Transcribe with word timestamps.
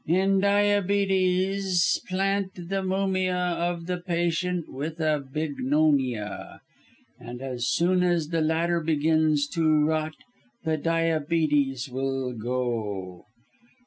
"In 0.07 0.39
diabetes, 0.39 2.01
plant 2.09 2.55
the 2.55 2.81
mumia 2.81 3.35
of 3.59 3.85
the 3.85 3.97
patient 3.99 4.67
with 4.67 4.99
a 4.99 5.23
bignonia, 5.31 6.61
and 7.19 7.39
as 7.39 7.67
soon 7.67 8.01
as 8.01 8.29
the 8.29 8.41
latter 8.41 8.79
begins 8.79 9.45
to 9.49 9.85
rot, 9.85 10.15
the 10.63 10.77
diabetes 10.77 11.87
will 11.87 12.33
go. 12.33 13.27